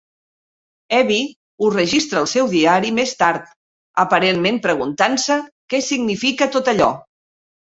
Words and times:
Evie 0.99 1.17
ho 1.65 1.69
registra 1.75 2.19
al 2.21 2.29
seu 2.31 2.49
diari 2.55 2.91
més 3.01 3.13
tard, 3.21 3.45
aparentment 4.05 4.59
preguntant-se 4.67 5.39
què 5.75 5.83
significa 5.93 6.53
tot 6.57 6.75
allò. 6.75 6.91